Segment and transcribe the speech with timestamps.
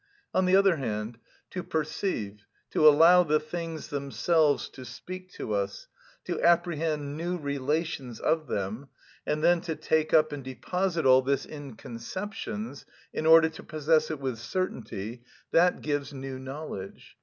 [0.33, 1.19] On the other hand,
[1.51, 5.87] to perceive, to allow the things themselves to speak to us,
[6.25, 8.87] to apprehend new relations of them,
[9.27, 12.83] and then to take up and deposit all this in conceptions,
[13.13, 17.15] in order to possess it with certainty—that gives new knowledge.